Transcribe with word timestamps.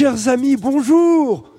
Chers 0.00 0.28
amis, 0.28 0.56
bonjour 0.56 1.49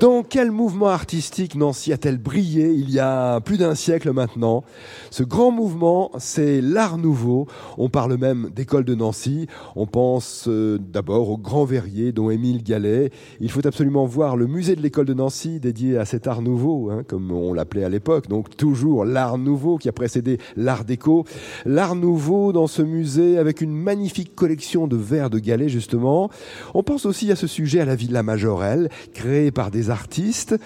dans 0.00 0.22
quel 0.22 0.52
mouvement 0.52 0.88
artistique 0.88 1.56
Nancy 1.56 1.92
a-t-elle 1.92 2.18
brillé 2.18 2.70
il 2.70 2.90
y 2.90 3.00
a 3.00 3.40
plus 3.40 3.58
d'un 3.58 3.74
siècle 3.74 4.12
maintenant? 4.12 4.62
Ce 5.10 5.24
grand 5.24 5.50
mouvement, 5.50 6.12
c'est 6.18 6.60
l'Art 6.60 6.98
Nouveau. 6.98 7.48
On 7.78 7.88
parle 7.88 8.16
même 8.16 8.50
d'école 8.54 8.84
de 8.84 8.94
Nancy. 8.94 9.48
On 9.74 9.86
pense 9.86 10.44
euh, 10.46 10.78
d'abord 10.78 11.30
au 11.30 11.36
Grand 11.36 11.64
Verrier, 11.64 12.12
dont 12.12 12.30
Émile 12.30 12.62
Gallet. 12.62 13.10
Il 13.40 13.50
faut 13.50 13.66
absolument 13.66 14.06
voir 14.06 14.36
le 14.36 14.46
musée 14.46 14.76
de 14.76 14.82
l'école 14.82 15.06
de 15.06 15.14
Nancy 15.14 15.58
dédié 15.58 15.98
à 15.98 16.04
cet 16.04 16.28
Art 16.28 16.42
Nouveau, 16.42 16.90
hein, 16.90 17.02
comme 17.06 17.32
on 17.32 17.52
l'appelait 17.52 17.84
à 17.84 17.88
l'époque. 17.88 18.28
Donc 18.28 18.56
toujours 18.56 19.04
l'Art 19.04 19.36
Nouveau 19.36 19.78
qui 19.78 19.88
a 19.88 19.92
précédé 19.92 20.38
l'Art 20.56 20.84
déco. 20.84 21.24
L'Art 21.66 21.96
Nouveau 21.96 22.52
dans 22.52 22.68
ce 22.68 22.82
musée 22.82 23.36
avec 23.36 23.60
une 23.60 23.72
magnifique 23.72 24.36
collection 24.36 24.86
de 24.86 24.96
verres 24.96 25.30
de 25.30 25.40
Gallet 25.40 25.68
justement. 25.68 26.30
On 26.74 26.84
pense 26.84 27.04
aussi 27.04 27.32
à 27.32 27.36
ce 27.36 27.48
sujet 27.48 27.80
à 27.80 27.84
la 27.84 27.96
Villa 27.96 28.22
Majorelle, 28.22 28.90
créée 29.12 29.50
par 29.50 29.72
des 29.72 29.87
artistes 29.90 30.56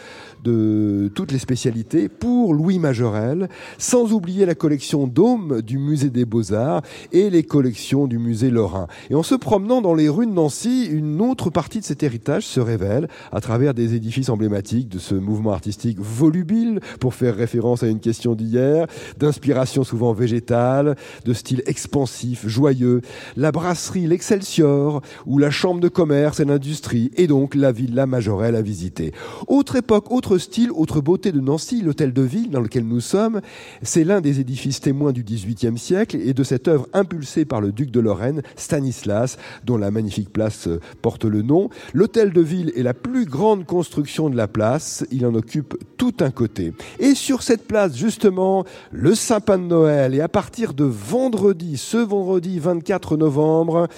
de 0.45 1.11
toutes 1.15 1.33
les 1.33 1.39
spécialités 1.39 2.09
pour 2.09 2.55
Louis 2.55 2.79
Majorel, 2.79 3.49
sans 3.79 4.13
oublier 4.13 4.45
la 4.47 4.55
collection 4.55 5.07
Dôme 5.07 5.63
du 5.63 5.79
musée 5.79 6.11
des 6.11 6.25
Beaux-Arts 6.25 6.83
et 7.13 7.31
les 7.31 7.45
collections 7.45 8.07
du 8.07 8.19
musée 8.19 8.51
Lorrain. 8.51 8.89
Et 9.11 9.15
en 9.15 9.23
se 9.23 9.35
promenant 9.35 9.81
dans 9.81 9.95
les 9.95 10.09
rues 10.09 10.27
de 10.27 10.33
Nancy, 10.33 10.87
une 10.87 11.21
autre 11.21 11.51
partie 11.51 11.81
de 11.81 11.85
cet 11.85 12.03
héritage 12.03 12.45
se 12.45 12.61
révèle 12.61 13.09
à 13.31 13.41
travers 13.41 13.75
des 13.75 13.95
édifices 13.95 14.29
emblématiques 14.29 14.89
de 14.89 14.99
ce 14.99 15.15
mouvement 15.15 15.53
artistique 15.53 15.99
volubile, 16.01 16.81
pour 17.01 17.15
faire 17.15 17.37
référence 17.37 17.83
à 17.83 17.89
une 17.89 18.01
question 18.01 18.35
d'hier, 18.35 18.87
d'inspiration 19.19 19.85
souvent 19.85 20.13
végétale, 20.13 20.97
de 21.25 21.33
style 21.33 21.63
expansif, 21.67 22.47
joyeux, 22.47 23.01
la 23.37 23.53
brasserie 23.53 24.07
L'Excelsior, 24.07 25.03
ou 25.27 25.39
la 25.39 25.51
chambre 25.51 25.81
de 25.81 25.89
commerce 25.89 26.41
et 26.41 26.45
l'industrie, 26.45 27.11
et 27.17 27.27
donc 27.27 27.55
la 27.55 27.73
villa 27.73 28.07
Majorelle 28.07 28.57
à 28.57 28.63
visiter. 28.63 29.12
Autre 29.49 29.77
époque, 29.77 30.11
autre 30.11 30.39
style, 30.39 30.71
autre 30.73 31.01
beauté 31.01 31.33
de 31.33 31.41
Nancy, 31.41 31.83
l'hôtel 31.83 32.13
de 32.13 32.23
ville 32.23 32.51
dans 32.51 32.61
lequel 32.61 32.85
nous 32.85 33.01
sommes, 33.01 33.41
c'est 33.83 34.05
l'un 34.05 34.21
des 34.21 34.41
édifices 34.41 34.81
témoins 34.81 35.13
du 35.13 35.25
XVIIIe 35.25 35.79
siècle 35.79 36.17
et 36.17 36.35
de 36.35 36.43
cette 36.43 36.69
œuvre 36.69 36.89
impulsée 36.93 37.45
par 37.45 37.61
le 37.61 37.73
duc 37.73 37.91
de 37.91 38.01
Lorraine, 38.01 38.43
Stanislas, 38.57 39.39
dont 39.65 39.77
la 39.77 39.91
magnifique 39.91 40.33
place 40.33 40.69
euh, 40.69 40.81
porte 41.01 41.25
le 41.25 41.43
nom. 41.43 41.71
L'hôtel 41.93 42.33
de 42.33 42.41
ville 42.41 42.73
est 42.77 42.83
la 42.83 42.95
plus 42.95 43.25
grande 43.25 43.67
construction 43.67 44.31
de 44.31 44.37
la 44.37 44.49
place, 44.49 45.05
il 45.11 45.27
en 45.27 45.35
occupe 45.35 45.75
tout 45.97 46.15
un 46.21 46.31
côté. 46.31 46.73
Et 46.99 47.15
sur 47.15 47.43
cette 47.43 47.67
place, 47.67 47.97
justement, 47.97 48.65
le 48.91 49.15
sapin 49.15 49.59
de 49.59 49.65
Noël, 49.65 50.15
et 50.15 50.21
à 50.21 50.29
partir 50.29 50.75
de 50.75 50.85
vendredi, 50.85 51.77
ce 51.77 51.97
vendredi 51.97 52.59
24 52.59 53.17
novembre, 53.17 53.89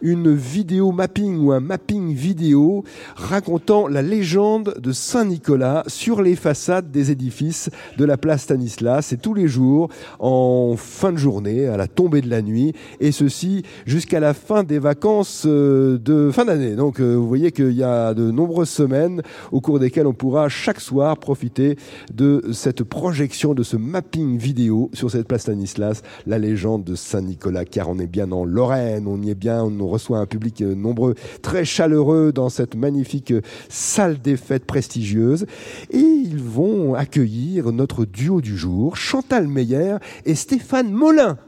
une 0.00 0.34
vidéo 0.34 0.92
mapping 0.92 1.38
ou 1.38 1.52
un 1.52 1.60
mapping 1.60 2.14
vidéo 2.14 2.84
racontant 3.16 3.88
la 3.88 4.02
légende 4.02 4.59
de 4.62 4.92
Saint-Nicolas 4.92 5.84
sur 5.86 6.22
les 6.22 6.36
façades 6.36 6.90
des 6.90 7.10
édifices 7.10 7.70
de 7.96 8.04
la 8.04 8.16
place 8.16 8.42
Stanislas. 8.42 9.06
C'est 9.06 9.20
tous 9.20 9.34
les 9.34 9.48
jours 9.48 9.88
en 10.18 10.74
fin 10.76 11.12
de 11.12 11.18
journée, 11.18 11.66
à 11.66 11.76
la 11.76 11.86
tombée 11.86 12.20
de 12.20 12.30
la 12.30 12.42
nuit, 12.42 12.74
et 13.00 13.12
ceci 13.12 13.62
jusqu'à 13.86 14.20
la 14.20 14.34
fin 14.34 14.62
des 14.62 14.78
vacances 14.78 15.44
euh, 15.46 15.98
de 15.98 16.30
fin 16.30 16.44
d'année. 16.44 16.76
Donc 16.76 17.00
euh, 17.00 17.14
vous 17.14 17.26
voyez 17.26 17.52
qu'il 17.52 17.72
y 17.72 17.82
a 17.82 18.14
de 18.14 18.30
nombreuses 18.30 18.68
semaines 18.68 19.22
au 19.52 19.60
cours 19.60 19.78
desquelles 19.78 20.06
on 20.06 20.12
pourra 20.12 20.48
chaque 20.48 20.80
soir 20.80 21.16
profiter 21.16 21.76
de 22.12 22.42
cette 22.52 22.82
projection, 22.82 23.54
de 23.54 23.62
ce 23.62 23.76
mapping 23.76 24.38
vidéo 24.38 24.90
sur 24.92 25.10
cette 25.10 25.26
place 25.26 25.42
Stanislas, 25.42 26.02
la 26.26 26.38
légende 26.38 26.84
de 26.84 26.94
Saint-Nicolas, 26.94 27.64
car 27.64 27.88
on 27.88 27.98
est 27.98 28.06
bien 28.06 28.30
en 28.32 28.44
Lorraine, 28.44 29.06
on 29.06 29.22
y 29.22 29.30
est 29.30 29.34
bien, 29.34 29.62
on 29.62 29.86
reçoit 29.88 30.18
un 30.18 30.26
public 30.26 30.60
euh, 30.60 30.74
nombreux, 30.74 31.14
très 31.42 31.64
chaleureux 31.64 32.32
dans 32.32 32.48
cette 32.48 32.74
magnifique 32.74 33.32
salle 33.68 34.20
des 34.20 34.36
fêtes 34.36 34.49
prestigieuse. 34.58 35.46
Et 35.90 35.98
ils 35.98 36.42
vont 36.42 36.94
accueillir 36.94 37.72
notre 37.72 38.04
duo 38.04 38.40
du 38.40 38.56
jour, 38.56 38.96
Chantal 38.96 39.46
Meyer 39.46 39.96
et 40.24 40.34
Stéphane 40.34 40.90
Molin. 40.90 41.38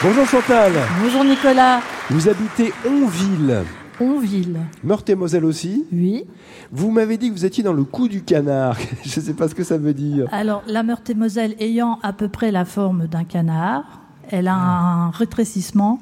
Bonjour 0.00 0.26
Chantal. 0.26 0.72
Bonjour 1.02 1.24
Nicolas. 1.24 1.80
Vous 2.10 2.28
habitez 2.28 2.72
Onville. 2.86 3.64
Onville. 4.00 4.60
Meurthe-et-Moselle 4.84 5.44
aussi 5.44 5.84
Oui. 5.92 6.24
Vous 6.70 6.92
m'avez 6.92 7.16
dit 7.18 7.30
que 7.30 7.34
vous 7.34 7.44
étiez 7.44 7.64
dans 7.64 7.72
le 7.72 7.82
cou 7.82 8.06
du 8.06 8.22
canard. 8.22 8.76
Je 9.04 9.18
ne 9.18 9.24
sais 9.24 9.34
pas 9.34 9.48
ce 9.48 9.56
que 9.56 9.64
ça 9.64 9.76
veut 9.76 9.94
dire. 9.94 10.28
Alors, 10.30 10.62
la 10.68 10.84
Meurthe-et-Moselle 10.84 11.56
ayant 11.58 11.98
à 12.04 12.12
peu 12.12 12.28
près 12.28 12.52
la 12.52 12.64
forme 12.64 13.08
d'un 13.08 13.24
canard, 13.24 14.02
elle 14.30 14.46
a 14.46 14.54
un 14.54 15.10
rétrécissement 15.10 15.98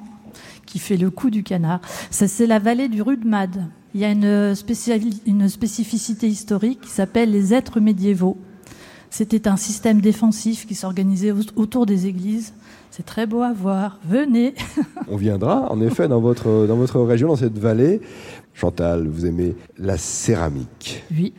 qui 0.67 0.79
fait 0.79 0.97
le 0.97 1.11
cou 1.11 1.31
du 1.31 1.43
canard. 1.43 1.81
Ça, 2.11 2.29
c'est 2.29 2.47
la 2.47 2.59
vallée 2.59 2.89
du 2.89 3.03
Rudemad. 3.03 3.69
Il 3.95 4.01
y 4.01 4.05
a 4.05 4.11
une, 4.11 4.55
une 5.27 5.49
spécificité 5.49 6.29
historique 6.29 6.81
qui 6.83 6.91
s'appelle 6.91 7.31
les 7.31 7.55
êtres 7.55 7.81
médiévaux. 7.81 8.37
C'était 9.09 9.49
un 9.49 9.57
système 9.57 10.01
défensif 10.01 10.67
qui 10.67 10.75
s'organisait 10.75 11.33
autour 11.55 11.87
des 11.87 12.07
églises. 12.07 12.53
C'est 12.91 13.07
très 13.07 13.27
beau 13.27 13.43
à 13.43 13.53
voir. 13.53 13.99
Venez. 14.05 14.55
On 15.09 15.17
viendra, 15.17 15.71
en 15.73 15.81
effet, 15.81 16.09
dans 16.09 16.21
votre, 16.21 16.67
dans 16.67 16.77
votre 16.77 17.01
région, 17.01 17.29
dans 17.29 17.37
cette 17.37 17.59
vallée. 17.59 18.01
Chantal, 18.53 19.07
vous 19.07 19.27
aimez 19.27 19.55
la 19.79 19.97
céramique. 19.97 21.05
Oui, 21.11 21.33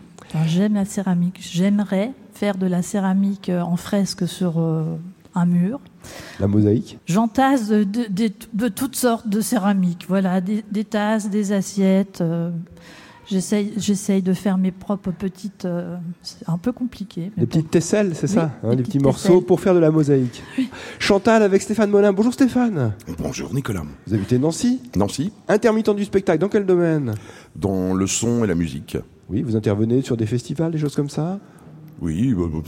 j'aime 0.45 0.75
la 0.75 0.85
céramique. 0.85 1.39
J'aimerais 1.39 2.13
faire 2.33 2.57
de 2.57 2.67
la 2.67 2.81
céramique 2.81 3.49
en 3.49 3.75
fresque 3.75 4.27
sur 4.27 4.59
euh, 4.59 4.95
un 5.37 5.45
mur. 5.45 5.79
La 6.39 6.47
mosaïque 6.47 6.99
J'entasse 7.05 7.69
de, 7.69 7.83
de, 7.83 8.67
toutes 8.67 8.95
sortes 8.95 9.27
de 9.27 9.41
céramiques. 9.41 10.05
Voilà, 10.07 10.41
des, 10.41 10.83
tasses, 10.83 11.29
des 11.29 11.51
assiettes. 11.51 12.21
Euh, 12.21 12.51
J'essaye 13.29 14.21
de 14.21 14.33
faire 14.33 14.57
mes 14.57 14.71
propres 14.71 15.11
petites. 15.11 15.65
Euh, 15.65 15.97
c'est 16.21 16.47
un 16.47 16.57
peu 16.57 16.71
compliqué. 16.71 17.31
Des 17.35 17.45
petites 17.45 17.69
tesselles, 17.69 18.15
c'est 18.15 18.27
ça 18.27 18.53
hein, 18.63 18.75
Des, 18.75 18.83
petits 18.83 18.99
morceaux 18.99 19.41
pour 19.41 19.59
faire 19.59 19.73
de 19.73 19.79
la 19.79 19.91
mosaïque. 19.91 20.41
Chantal 20.97 21.43
avec 21.43 21.61
Stéphane 21.61 21.89
Molin. 21.89 22.13
Bonjour 22.13 22.33
Stéphane. 22.33 22.93
Bonjour 23.17 23.53
Nicolas. 23.53 23.83
Vous 24.05 24.13
habitez 24.13 24.39
Nancy 24.39 24.81
Nancy. 24.95 25.33
Intermittent 25.49 25.95
du 25.95 26.05
spectacle, 26.05 26.39
dans 26.39 26.47
quel 26.47 26.65
domaine? 26.65 27.15
Dans 27.55 27.93
le 27.93 28.07
son 28.07 28.45
et 28.45 28.47
la 28.47 28.55
musique. 28.55 28.97
Oui, 29.29 29.41
vous 29.41 29.57
intervenez 29.57 30.01
sur 30.01 30.15
des 30.15 30.25
festivals, 30.25 30.71
des 30.71 30.77
choses 30.77 30.95
comme 30.95 31.09
ça? 31.09 31.39
Oui, 32.01 32.33
bah, 32.33 32.45
bah, 32.51 32.59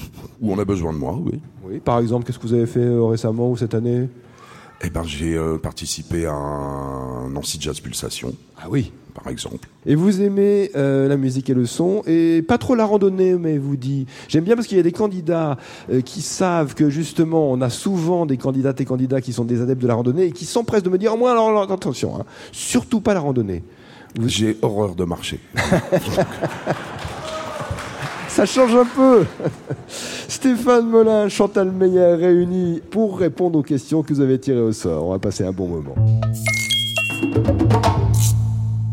où 0.42 0.54
on 0.54 0.60
a 0.60 0.66
besoin 0.66 0.94
de 0.94 0.98
moi, 0.98 1.18
oui. 1.22 1.40
Oui, 1.64 1.80
par 1.80 2.00
exemple, 2.00 2.26
qu'est-ce 2.26 2.40
que 2.40 2.48
vous 2.48 2.54
avez 2.54 2.66
fait 2.66 2.80
euh, 2.80 3.04
récemment 3.04 3.50
ou 3.52 3.58
cette 3.58 3.74
année? 3.74 4.08
Eh 4.82 4.90
ben, 4.90 5.04
j'ai 5.04 5.36
euh, 5.36 5.58
participé 5.58 6.26
à 6.26 6.34
un 6.34 7.30
Nancy 7.30 7.58
Jazz 7.60 7.80
Pulsation. 7.80 8.34
Ah 8.58 8.68
oui 8.70 8.92
par 9.14 9.32
exemple. 9.32 9.68
Et 9.86 9.96
vous 9.96 10.22
aimez 10.22 10.72
euh, 10.76 11.08
la 11.08 11.18
musique 11.18 11.50
et 11.50 11.54
le 11.54 11.66
son, 11.66 12.04
et 12.06 12.42
pas 12.42 12.58
trop 12.58 12.76
la 12.76 12.86
randonnée, 12.86 13.34
mais 13.36 13.58
vous 13.58 13.76
dit. 13.76 14.06
J'aime 14.28 14.44
bien 14.44 14.56
parce 14.56 14.68
qu'il 14.68 14.78
y 14.78 14.80
a 14.80 14.84
des 14.84 14.92
candidats 14.92 15.58
euh, 15.92 16.02
qui 16.02 16.22
savent 16.22 16.76
que 16.76 16.90
justement, 16.90 17.52
on 17.52 17.62
a 17.62 17.70
souvent 17.70 18.26
des 18.26 18.38
candidates 18.38 18.80
et 18.82 18.86
candidats 18.86 19.22
qui 19.22 19.34
sont 19.34 19.46
des 19.46 19.62
adeptes 19.62 19.82
de 19.82 19.88
la 19.88 19.96
randonnée 19.96 20.26
et 20.26 20.32
qui 20.32 20.46
s'empressent 20.46 20.84
de 20.84 20.90
me 20.90 20.98
dire, 20.98 21.12
oh, 21.14 21.18
moi, 21.18 21.32
alors, 21.32 21.72
attention, 21.72 22.20
hein, 22.20 22.26
surtout 22.52 23.02
pas 23.02 23.14
la 23.14 23.20
randonnée. 23.20 23.64
J'ai 24.26 24.58
horreur 24.62 24.96
de 24.96 25.04
marcher. 25.04 25.40
Ça 28.30 28.46
change 28.46 28.76
un 28.76 28.86
peu. 28.86 29.26
Stéphane 29.88 30.88
Molin, 30.88 31.28
Chantal 31.30 31.72
Meyer 31.72 32.14
réunis 32.14 32.82
pour 32.90 33.20
répondre 33.20 33.60
aux 33.60 33.64
questions 33.64 34.04
que 34.04 34.14
vous 34.14 34.22
avez 34.22 34.40
tirées 34.40 34.62
au 34.62 34.72
sort. 34.72 35.08
On 35.08 35.12
va 35.12 35.20
passer 35.20 35.44
un 35.44 35.52
bon 35.52 35.68
moment. 35.68 35.96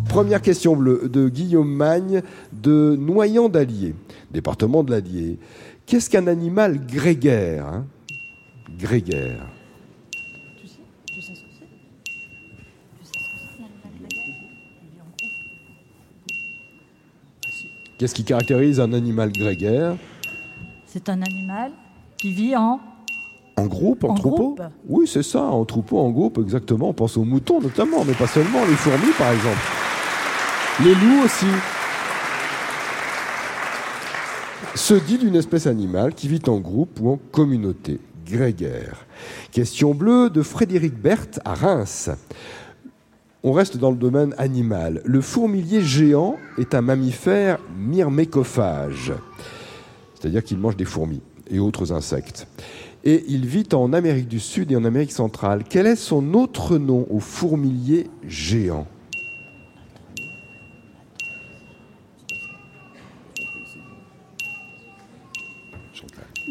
Première 0.08 0.40
question 0.40 0.74
bleue 0.74 1.10
de 1.12 1.28
Guillaume 1.28 1.70
Magne 1.70 2.22
de 2.52 2.96
Noyant 2.98 3.50
d'Allier, 3.50 3.94
département 4.30 4.82
de 4.82 4.90
l'Allier. 4.90 5.38
Qu'est-ce 5.84 6.08
qu'un 6.08 6.26
animal 6.26 6.84
grégaire 6.86 7.66
hein? 7.66 7.84
Grégaire. 8.78 9.46
Qu'est-ce 17.98 18.14
qui 18.14 18.24
caractérise 18.24 18.78
un 18.78 18.92
animal 18.92 19.32
grégaire 19.32 19.96
C'est 20.86 21.08
un 21.08 21.22
animal 21.22 21.72
qui 22.18 22.30
vit 22.30 22.54
en 22.54 22.78
en 23.58 23.64
groupe, 23.64 24.04
en, 24.04 24.12
troupeau 24.12 24.54
Oui, 24.86 25.08
c'est 25.08 25.22
ça, 25.22 25.40
en 25.40 25.64
troupeau, 25.64 25.98
en 25.98 26.10
groupe, 26.10 26.36
exactement. 26.36 26.90
On 26.90 26.92
pense 26.92 27.16
aux 27.16 27.24
moutons 27.24 27.58
notamment, 27.58 28.04
mais 28.04 28.12
pas 28.12 28.26
seulement, 28.26 28.62
les 28.66 28.74
fourmis 28.74 29.12
par 29.16 29.32
exemple. 29.32 29.56
Les 30.84 30.94
loups 30.94 31.24
aussi. 31.24 31.46
Se 34.74 34.92
dit 34.92 35.16
d'une 35.16 35.36
espèce 35.36 35.66
animale 35.66 36.12
qui 36.12 36.28
vit 36.28 36.42
en 36.48 36.58
groupe 36.58 36.98
ou 37.00 37.12
en 37.12 37.18
communauté. 37.32 37.98
Grégaire. 38.26 39.06
Question 39.52 39.94
bleue 39.94 40.28
de 40.28 40.42
Frédéric 40.42 41.00
Berthe 41.00 41.40
à 41.46 41.54
Reims. 41.54 42.10
On 43.48 43.52
reste 43.52 43.76
dans 43.76 43.92
le 43.92 43.96
domaine 43.96 44.34
animal. 44.38 45.00
Le 45.04 45.20
fourmilier 45.20 45.80
géant 45.80 46.34
est 46.58 46.74
un 46.74 46.80
mammifère 46.80 47.60
myrmécophage, 47.78 49.12
c'est-à-dire 50.14 50.42
qu'il 50.42 50.58
mange 50.58 50.76
des 50.76 50.84
fourmis. 50.84 51.22
et 51.48 51.60
autres 51.60 51.92
insectes. 51.92 52.48
Et 53.04 53.24
il 53.28 53.46
vit 53.46 53.68
en 53.72 53.92
Amérique 53.92 54.26
du 54.26 54.40
Sud 54.40 54.72
et 54.72 54.76
en 54.76 54.84
Amérique 54.84 55.12
centrale. 55.12 55.62
Quel 55.62 55.86
est 55.86 55.94
son 55.94 56.34
autre 56.34 56.76
nom 56.76 57.06
au 57.08 57.20
fourmilier 57.20 58.10
géant? 58.26 58.88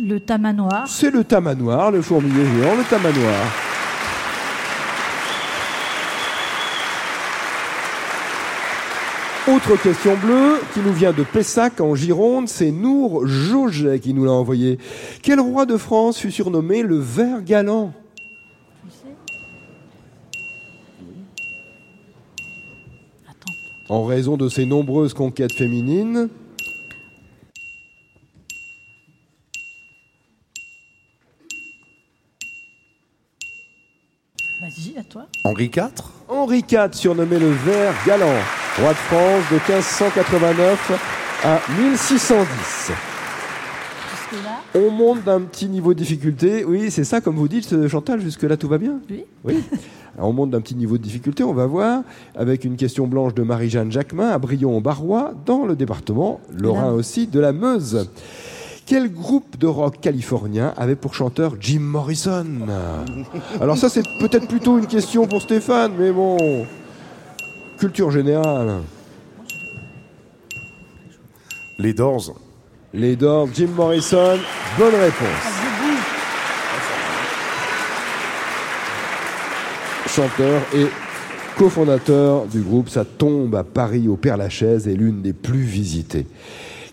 Le 0.02 0.20
tamanoir. 0.20 0.88
C'est 0.88 1.12
le 1.12 1.26
tamanoir, 1.26 1.92
le 1.92 2.02
fourmilier 2.02 2.46
géant, 2.46 2.78
le 2.78 2.90
tamanoir. 2.90 3.65
Autre 9.48 9.80
question 9.80 10.18
bleue 10.18 10.60
qui 10.74 10.80
nous 10.80 10.92
vient 10.92 11.14
de 11.14 11.22
Pessac 11.22 11.80
en 11.80 11.94
Gironde, 11.94 12.48
c'est 12.48 12.72
Nour 12.72 13.28
Jauget 13.28 14.00
qui 14.00 14.16
nous 14.16 14.26
l'a 14.26 14.32
envoyé. 14.32 14.80
Quel 15.22 15.40
roi 15.40 15.68
de 15.68 15.78
France 15.78 16.18
fut 16.18 16.32
surnommé 16.32 16.82
le 16.82 16.98
Vert 16.98 17.44
Galant? 17.44 17.94
En 23.88 24.04
raison 24.04 24.36
de 24.36 24.50
ses 24.50 24.66
nombreuses 24.66 25.14
conquêtes 25.14 25.54
féminines, 25.54 26.28
Vas-y, 34.60 34.98
à 34.98 35.04
toi. 35.04 35.28
Henri 35.44 35.66
IV 35.66 35.92
Henri 36.28 36.66
IV, 36.68 36.94
surnommé 36.94 37.38
le 37.38 37.50
Vert 37.52 37.94
Galant, 38.08 38.42
roi 38.80 38.90
de 38.90 38.98
France 38.98 39.44
de 39.52 39.56
1589 39.56 40.92
à 41.46 41.60
1610. 41.80 42.92
Jusque-là 44.12 44.60
On 44.76 44.92
monte 44.92 45.24
d'un 45.24 45.42
petit 45.42 45.68
niveau 45.68 45.94
de 45.94 46.00
difficulté. 46.00 46.66
Oui, 46.66 46.92
c'est 46.92 47.06
ça, 47.06 47.22
comme 47.22 47.36
vous 47.36 47.48
dites, 47.48 47.88
Chantal, 47.88 48.20
jusque-là 48.20 48.58
tout 48.58 48.68
va 48.68 48.78
bien 48.78 49.00
Oui. 49.10 49.24
Oui. 49.46 49.64
Alors, 50.18 50.30
on 50.30 50.34
monte 50.34 50.52
d'un 50.52 50.62
petit 50.62 50.76
niveau 50.76 50.98
de 50.98 51.04
difficulté, 51.04 51.44
on 51.44 51.54
va 51.54 51.66
voir, 51.66 52.02
avec 52.36 52.64
une 52.64 52.76
question 52.76 53.08
blanche 53.08 53.34
de 53.34 53.44
Marie-Jeanne 53.44 53.92
Jacquemin 53.92 54.30
à 54.30 54.38
Brion-en-Barrois, 54.40 55.34
dans 55.46 55.66
le 55.66 55.76
département 55.76 56.40
lorrain 56.58 56.92
aussi, 56.92 57.28
de 57.28 57.40
la 57.40 57.54
Meuse. 57.54 58.10
Quel 58.86 59.12
groupe 59.12 59.58
de 59.58 59.68
rock 59.68 60.00
californien 60.00 60.74
avait 60.78 60.96
pour 60.96 61.16
chanteur 61.16 61.56
Jim 61.60 61.80
Morrison? 61.80 62.46
Alors 63.60 63.78
ça, 63.78 63.90
c'est 63.90 64.04
peut-être 64.20 64.48
plutôt 64.48 64.78
une 64.78 64.88
question 64.88 65.28
pour 65.28 65.42
Stéphane, 65.42 65.94
mais 65.98 66.12
bon, 66.12 66.66
culture 67.78 68.12
générale. 68.12 68.82
Les 71.78 71.94
Doors 71.94 72.36
Les 72.94 73.16
Doors, 73.16 73.50
Jim 73.54 73.70
Morrison, 73.76 74.38
bonne 74.78 74.96
réponse. 74.96 75.56
Chanteur 80.08 80.62
et 80.74 80.88
cofondateur 81.58 82.46
du 82.46 82.62
groupe, 82.62 82.90
ça 82.90 83.04
tombe 83.04 83.56
à 83.56 83.64
Paris 83.64 84.08
au 84.08 84.16
Père-Lachaise 84.16 84.88
est 84.88 84.94
l'une 84.94 85.22
des 85.22 85.34
plus 85.34 85.64
visitées. 85.64 86.26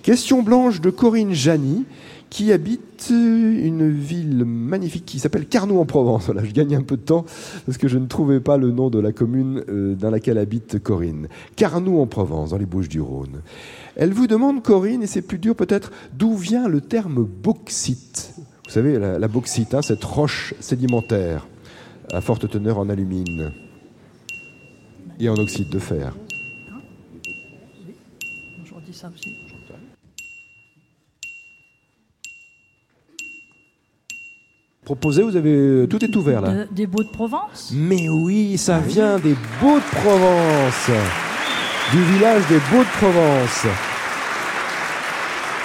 Question 0.02 0.42
blanche 0.42 0.80
de 0.80 0.90
Corinne 0.90 1.32
Jani 1.32 1.84
qui 2.32 2.50
habite 2.50 3.08
une 3.10 3.90
ville 3.90 4.46
magnifique 4.46 5.04
qui 5.04 5.18
s'appelle 5.18 5.46
Carnoux 5.46 5.78
en 5.78 5.84
Provence. 5.84 6.24
Voilà, 6.24 6.42
je 6.42 6.50
gagne 6.52 6.74
un 6.74 6.82
peu 6.82 6.96
de 6.96 7.02
temps 7.02 7.26
parce 7.66 7.76
que 7.76 7.88
je 7.88 7.98
ne 7.98 8.06
trouvais 8.06 8.40
pas 8.40 8.56
le 8.56 8.70
nom 8.70 8.88
de 8.88 8.98
la 8.98 9.12
commune 9.12 9.62
euh, 9.68 9.94
dans 9.94 10.08
laquelle 10.08 10.38
habite 10.38 10.82
Corinne. 10.82 11.28
Carnoux 11.56 12.00
en 12.00 12.06
Provence, 12.06 12.48
dans 12.48 12.56
les 12.56 12.64
Bouches-du-Rhône. 12.64 13.42
Elle 13.96 14.14
vous 14.14 14.26
demande, 14.26 14.62
Corinne, 14.62 15.02
et 15.02 15.06
c'est 15.06 15.20
plus 15.20 15.38
dur 15.38 15.54
peut-être, 15.54 15.92
d'où 16.14 16.34
vient 16.34 16.68
le 16.68 16.80
terme 16.80 17.22
bauxite? 17.22 18.32
Vous 18.64 18.70
savez, 18.70 18.98
la, 18.98 19.18
la 19.18 19.28
bauxite, 19.28 19.74
hein, 19.74 19.82
cette 19.82 20.02
roche 20.02 20.54
sédimentaire 20.58 21.46
à 22.14 22.22
forte 22.22 22.48
teneur 22.48 22.78
en 22.78 22.88
alumine 22.88 23.52
et 25.20 25.28
en 25.28 25.34
oxyde 25.34 25.68
de 25.68 25.78
fer. 25.78 26.16
Bonjour, 28.58 28.80
dis 28.86 28.94
ça 28.94 29.12
aussi. 29.14 29.36
Vous 35.02 35.36
avez 35.36 35.86
tout 35.88 36.04
est 36.04 36.14
ouvert 36.16 36.40
là. 36.40 36.50
De- 36.50 36.68
des 36.72 36.86
Beaux 36.86 37.02
de 37.02 37.08
Provence 37.08 37.72
Mais 37.74 38.08
oui, 38.08 38.58
ça 38.58 38.78
vient 38.78 39.18
des 39.18 39.34
Beaux 39.60 39.76
de 39.78 39.96
Provence, 40.00 40.90
du 41.92 42.02
village 42.14 42.42
des 42.48 42.58
Beaux 42.70 42.82
de 42.82 42.98
Provence. 42.98 43.66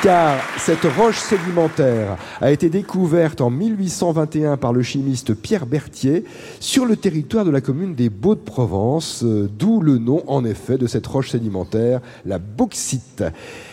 Car 0.03 0.35
cette 0.59 0.83
roche 0.95 1.17
sédimentaire 1.17 2.17
a 2.39 2.51
été 2.51 2.69
découverte 2.69 3.41
en 3.41 3.49
1821 3.49 4.55
par 4.55 4.71
le 4.71 4.83
chimiste 4.83 5.33
Pierre 5.33 5.65
Berthier 5.65 6.23
sur 6.59 6.85
le 6.85 6.95
territoire 6.95 7.45
de 7.45 7.49
la 7.49 7.61
commune 7.61 7.95
des 7.95 8.09
Beaux 8.11 8.35
de 8.35 8.39
Provence, 8.39 9.23
euh, 9.23 9.49
d'où 9.57 9.81
le 9.81 9.97
nom 9.97 10.21
en 10.27 10.45
effet 10.45 10.77
de 10.77 10.85
cette 10.85 11.07
roche 11.07 11.31
sédimentaire, 11.31 12.01
la 12.27 12.37
bauxite. 12.37 13.23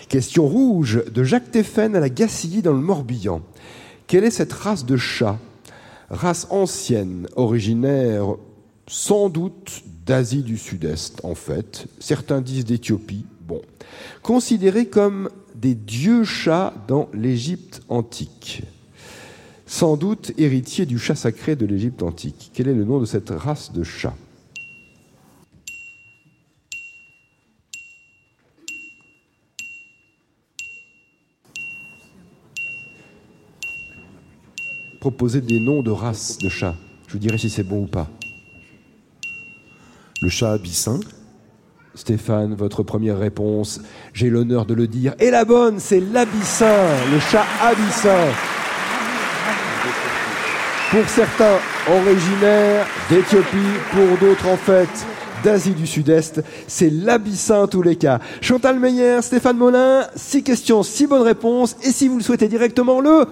Question 0.08 0.46
rouge 0.46 1.02
de 1.14 1.24
Jacques 1.24 1.50
Teffen 1.50 1.94
à 1.94 2.00
la 2.00 2.08
Gacilly 2.08 2.62
dans 2.62 2.72
le 2.72 2.80
Morbihan. 2.80 3.42
Quelle 4.14 4.22
est 4.22 4.30
cette 4.30 4.52
race 4.52 4.86
de 4.86 4.96
chat 4.96 5.40
Race 6.08 6.46
ancienne, 6.50 7.26
originaire 7.34 8.36
sans 8.86 9.28
doute 9.28 9.82
d'Asie 10.06 10.44
du 10.44 10.56
Sud-Est, 10.56 11.24
en 11.24 11.34
fait. 11.34 11.88
Certains 11.98 12.40
disent 12.40 12.64
d'Éthiopie. 12.64 13.26
Bon. 13.40 13.60
Considérée 14.22 14.86
comme 14.86 15.30
des 15.56 15.74
dieux 15.74 16.22
chats 16.22 16.72
dans 16.86 17.08
l'Égypte 17.12 17.82
antique. 17.88 18.62
Sans 19.66 19.96
doute 19.96 20.30
héritier 20.38 20.86
du 20.86 21.00
chat 21.00 21.16
sacré 21.16 21.56
de 21.56 21.66
l'Égypte 21.66 22.04
antique. 22.04 22.52
Quel 22.54 22.68
est 22.68 22.74
le 22.74 22.84
nom 22.84 23.00
de 23.00 23.06
cette 23.06 23.30
race 23.30 23.72
de 23.72 23.82
chat? 23.82 24.14
Proposez 35.04 35.42
des 35.42 35.60
noms 35.60 35.82
de 35.82 35.90
races 35.90 36.38
de 36.38 36.48
chats. 36.48 36.76
Je 37.08 37.12
vous 37.12 37.18
dirai 37.18 37.36
si 37.36 37.50
c'est 37.50 37.62
bon 37.62 37.82
ou 37.82 37.86
pas. 37.86 38.08
Le 40.22 40.30
chat 40.30 40.52
abyssin 40.52 40.98
Stéphane, 41.94 42.54
votre 42.54 42.82
première 42.82 43.18
réponse, 43.18 43.82
j'ai 44.14 44.30
l'honneur 44.30 44.64
de 44.64 44.72
le 44.72 44.86
dire. 44.86 45.14
Et 45.20 45.30
la 45.30 45.44
bonne, 45.44 45.78
c'est 45.78 46.00
l'abyssin, 46.00 46.86
le 47.12 47.20
chat 47.20 47.44
abyssin. 47.60 48.32
Pour 50.90 51.06
certains, 51.06 51.58
originaire 51.86 52.86
d'Éthiopie, 53.10 53.58
pour 53.90 54.16
d'autres, 54.26 54.48
en 54.48 54.56
fait, 54.56 54.88
d'Asie 55.44 55.74
du 55.74 55.86
Sud-Est. 55.86 56.42
C'est 56.66 56.88
l'abyssin 56.88 57.64
en 57.64 57.66
tous 57.66 57.82
les 57.82 57.96
cas. 57.96 58.20
Chantal 58.40 58.78
Meyer, 58.78 59.20
Stéphane 59.20 59.58
Molin, 59.58 60.06
six 60.16 60.42
questions, 60.42 60.82
six 60.82 61.06
bonnes 61.06 61.20
réponses. 61.20 61.76
Et 61.82 61.92
si 61.92 62.08
vous 62.08 62.16
le 62.16 62.22
souhaitez 62.22 62.48
directement, 62.48 63.02
le... 63.02 63.26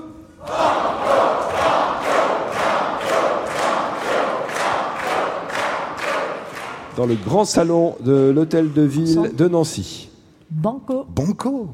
Dans 6.96 7.06
le 7.06 7.14
grand 7.14 7.46
salon 7.46 7.96
de 8.04 8.30
l'hôtel 8.34 8.70
de 8.72 8.82
ville 8.82 9.30
de 9.34 9.48
Nancy. 9.48 10.10
Banco. 10.50 11.06
Banco 11.08 11.70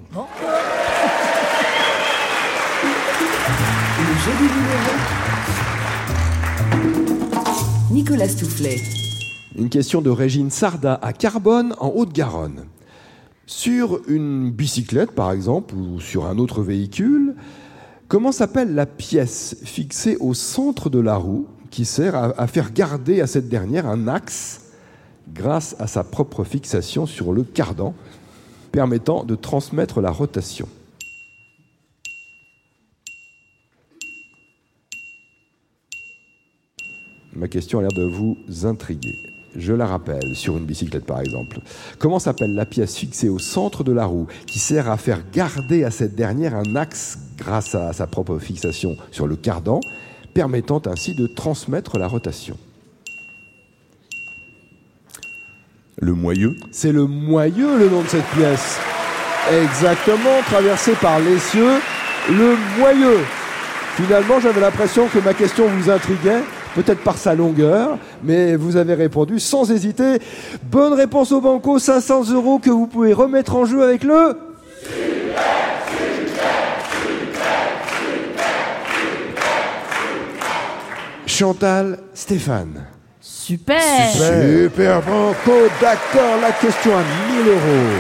Le 3.99 4.15
jeu 4.25 4.31
du 4.39 4.45
numéro. 4.45 4.93
Nicolas 7.91 8.29
Toufflet. 8.29 8.77
Une 9.57 9.69
question 9.69 10.03
de 10.03 10.11
Régine 10.11 10.51
Sarda 10.51 11.01
à 11.03 11.13
Carbone, 11.13 11.75
en 11.81 11.89
Haute-Garonne. 11.89 12.67
Sur 13.47 13.99
une 14.07 14.53
bicyclette, 14.53 15.11
par 15.11 15.33
exemple, 15.33 15.75
ou 15.75 15.99
sur 15.99 16.27
un 16.27 16.39
autre 16.39 16.63
véhicule, 16.63 17.35
comment 18.07 18.31
s'appelle 18.31 18.73
la 18.77 18.87
pièce 18.87 19.57
fixée 19.65 20.17
au 20.21 20.33
centre 20.33 20.91
de 20.91 21.01
la 21.01 21.17
roue 21.17 21.49
qui 21.71 21.85
sert 21.85 22.15
à, 22.15 22.41
à 22.41 22.47
faire 22.47 22.73
garder 22.73 23.21
à 23.21 23.27
cette 23.27 23.49
dernière 23.49 23.89
un 23.89 24.07
axe 24.07 24.61
grâce 25.33 25.77
à 25.79 25.87
sa 25.87 26.05
propre 26.05 26.45
fixation 26.45 27.07
sur 27.07 27.33
le 27.33 27.43
cardan, 27.43 27.95
permettant 28.73 29.25
de 29.25 29.35
transmettre 29.35 30.01
la 30.01 30.11
rotation 30.11 30.69
Ma 37.39 37.47
question 37.47 37.79
a 37.79 37.83
l'air 37.83 37.93
de 37.93 38.03
vous 38.03 38.37
intriguer. 38.67 39.15
Je 39.55 39.73
la 39.73 39.87
rappelle, 39.87 40.35
sur 40.35 40.57
une 40.57 40.65
bicyclette 40.65 41.07
par 41.07 41.21
exemple. 41.21 41.61
Comment 41.99 42.19
s'appelle 42.19 42.53
la 42.53 42.67
pièce 42.67 42.97
fixée 42.97 43.29
au 43.29 43.39
centre 43.39 43.85
de 43.85 43.93
la 43.93 44.07
roue 44.07 44.27
qui 44.47 44.59
sert 44.59 44.91
à 44.91 44.97
faire 44.97 45.23
garder 45.33 45.85
à 45.85 45.93
cette 45.93 46.17
dernière 46.17 46.57
un 46.57 46.75
axe 46.75 47.19
grâce 47.37 47.77
à 47.77 47.93
sa 47.93 48.09
propre 48.09 48.39
fixation 48.39 48.97
sur 49.13 49.29
le 49.29 49.37
cardan, 49.37 49.81
permettant 50.35 50.83
ainsi 50.87 51.15
de 51.15 51.29
transmettre 51.29 51.97
la 51.97 52.09
rotation? 52.09 52.57
Le 56.01 56.13
moyeu 56.13 56.57
C'est 56.71 56.93
le 56.93 57.07
moyeu 57.07 57.77
le 57.77 57.89
nom 57.89 58.03
de 58.03 58.09
cette 58.09 58.27
pièce. 58.27 58.79
Exactement, 59.51 60.43
traversé 60.47 60.93
par 60.93 61.19
l'essieu, 61.19 61.81
le 62.29 62.55
moyeu. 62.79 63.19
Finalement, 63.97 64.39
j'avais 64.39 64.61
l'impression 64.61 65.09
que 65.09 65.19
ma 65.19 65.35
question 65.35 65.67
vous 65.67 65.91
intriguait, 65.91 66.43
peut-être 66.75 67.03
par 67.03 67.17
sa 67.17 67.35
longueur, 67.35 67.99
mais 68.23 68.55
vous 68.55 68.77
avez 68.77 68.95
répondu 68.95 69.41
sans 69.41 69.73
hésiter. 69.73 70.19
Bonne 70.71 70.93
réponse 70.93 71.33
au 71.33 71.41
banco, 71.41 71.79
500 71.79 72.31
euros 72.31 72.61
que 72.61 72.71
vous 72.71 72.87
pouvez 72.87 73.13
remettre 73.13 73.57
en 73.57 73.65
jeu 73.65 73.83
avec 73.83 74.05
le... 74.05 74.37
Chantal 81.27 81.99
Stéphane. 82.15 82.98
Super. 83.49 84.11
Super 84.11 85.01
banco, 85.01 85.53
d'accord, 85.81 86.39
la 86.39 86.53
question 86.53 86.95
à 86.95 87.01
1000 87.01 87.49
euros. 87.49 87.97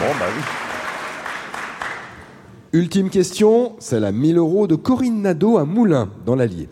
Bon, 0.00 0.14
bah 0.18 0.24
oui. 0.34 0.42
Ultime 2.72 3.10
question, 3.10 3.76
celle 3.78 4.06
à 4.06 4.12
1000 4.12 4.38
euros 4.38 4.66
de 4.66 4.74
Corinne 4.74 5.20
Nadeau 5.20 5.58
à 5.58 5.66
Moulins, 5.66 6.08
dans 6.24 6.34
l'Allier. 6.34 6.70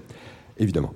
Évidemment. 0.57 0.95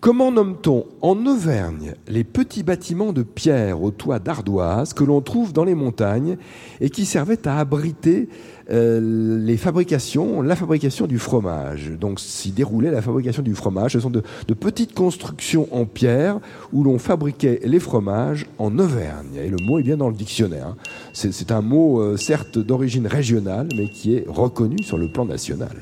Comment 0.00 0.32
nomme-t-on 0.32 0.86
en 1.02 1.26
Auvergne 1.26 1.94
les 2.08 2.24
petits 2.24 2.62
bâtiments 2.62 3.12
de 3.12 3.22
pierre 3.22 3.82
au 3.82 3.90
toit 3.90 4.18
d'ardoise 4.18 4.94
que 4.94 5.04
l'on 5.04 5.20
trouve 5.20 5.52
dans 5.52 5.64
les 5.64 5.74
montagnes 5.74 6.38
et 6.80 6.88
qui 6.88 7.04
servaient 7.04 7.46
à 7.46 7.58
abriter 7.58 8.30
euh, 8.70 9.38
les 9.44 9.58
fabrications, 9.58 10.40
la 10.40 10.56
fabrication 10.56 11.06
du 11.06 11.18
fromage? 11.18 11.90
Donc 12.00 12.18
s'y 12.18 12.50
déroulait 12.50 12.90
la 12.90 13.02
fabrication 13.02 13.42
du 13.42 13.54
fromage. 13.54 13.92
Ce 13.92 14.00
sont 14.00 14.08
de, 14.08 14.22
petites 14.54 14.94
constructions 14.94 15.68
en 15.70 15.84
pierre 15.84 16.40
où 16.72 16.82
l'on 16.82 16.98
fabriquait 16.98 17.60
les 17.62 17.78
fromages 17.78 18.46
en 18.56 18.78
Auvergne. 18.78 19.36
Et 19.36 19.50
le 19.50 19.58
mot 19.62 19.80
est 19.80 19.82
bien 19.82 19.98
dans 19.98 20.08
le 20.08 20.14
dictionnaire. 20.14 20.68
hein. 20.68 20.76
C'est 21.12 21.30
c'est 21.30 21.52
un 21.52 21.60
mot 21.60 22.00
euh, 22.00 22.16
certes 22.16 22.58
d'origine 22.58 23.06
régionale 23.06 23.68
mais 23.76 23.90
qui 23.90 24.14
est 24.14 24.24
reconnu 24.26 24.82
sur 24.82 24.96
le 24.96 25.12
plan 25.12 25.26
national. 25.26 25.76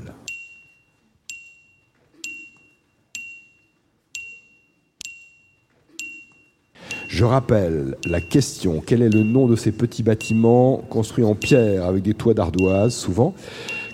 Je 7.18 7.25
rappelle 7.25 7.96
la 8.04 8.20
question 8.20 8.80
quel 8.80 9.02
est 9.02 9.08
le 9.08 9.25
nom 9.25 9.48
de 9.48 9.56
ces 9.56 9.72
petits 9.72 10.04
bâtiments 10.04 10.76
construits 10.88 11.25
en 11.25 11.34
pierre 11.34 11.84
avec 11.84 12.04
des 12.04 12.14
toits 12.14 12.32
d'ardoise, 12.32 12.94
souvent, 12.94 13.34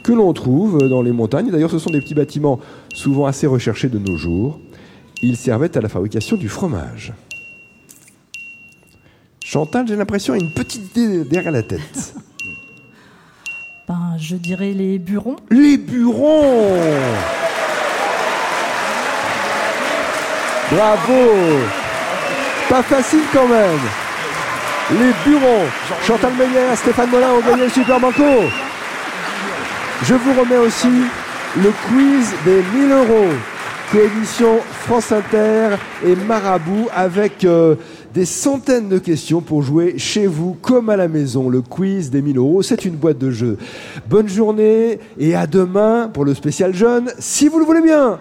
que 0.03 0.13
l'on 0.13 0.31
trouve 0.35 0.91
dans 0.91 1.01
les 1.01 1.11
montagnes? 1.11 1.51
D'ailleurs, 1.51 1.71
ce 1.71 1.79
sont 1.79 1.89
des 1.89 2.03
petits 2.03 2.13
bâtiments 2.13 2.61
souvent 2.93 3.25
assez 3.25 3.47
recherchés 3.47 3.89
de 3.89 3.99
nos 3.99 4.19
jours. 4.19 4.61
Ils 5.23 5.39
servaient 5.39 5.75
à 5.75 5.81
la 5.81 5.89
fabrication 5.89 6.37
du 6.37 6.51
fromage. 6.51 7.15
Chantal, 9.43 9.89
j'ai 9.89 9.97
l'impression, 9.97 10.35
a 10.35 10.37
une 10.37 10.53
petite 10.53 10.95
idée 10.95 11.25
derrière 11.25 11.53
la 11.53 11.63
tête. 11.63 12.15
Ben, 13.89 14.17
je 14.19 14.37
dirais 14.37 14.73
les 14.73 14.99
burons. 14.99 15.37
Les 15.51 15.79
burons 15.79 16.81
Bravo 20.71 21.84
Pas 22.75 22.83
facile 22.83 23.21
quand 23.33 23.47
même 23.47 23.79
Les 24.99 25.13
burons 25.25 25.65
Chantal 26.05 26.33
Meyer, 26.33 26.75
Stéphane 26.75 27.09
Molin 27.09 27.29
ont 27.35 27.49
gagné 27.49 27.63
le 27.63 27.69
Super 27.69 28.01
Banco 28.01 28.25
Je 30.03 30.15
vous 30.15 30.41
remets 30.41 30.57
aussi 30.57 30.89
le 31.57 31.71
quiz 31.87 32.35
des 32.45 32.65
1000 32.77 32.91
euros 32.91 33.33
coédition 33.93 34.59
France 34.81 35.13
Inter 35.13 35.77
et 36.05 36.17
Marabout 36.17 36.89
avec 36.93 37.45
euh, 37.45 37.77
des 38.13 38.25
centaines 38.25 38.89
de 38.89 38.99
questions 38.99 39.41
pour 39.41 39.63
jouer 39.63 39.95
chez 39.99 40.27
vous 40.27 40.57
comme 40.61 40.91
à 40.91 40.97
la 40.97 41.07
maison. 41.07 41.49
Le 41.49 41.61
quiz 41.61 42.11
des 42.11 42.23
1000 42.23 42.39
euros, 42.39 42.63
c'est 42.63 42.85
une 42.85 42.97
boîte 42.97 43.19
de 43.19 43.31
jeux. 43.31 43.57
Bonne 44.11 44.29
journée 44.29 44.99
et 45.17 45.37
à 45.37 45.47
demain 45.47 46.11
pour 46.13 46.25
le 46.25 46.35
spécial 46.35 46.75
jeune, 46.75 47.13
si 47.21 47.47
vous 47.47 47.61
le 47.61 47.65
voulez 47.65 47.83
bien. 47.83 48.19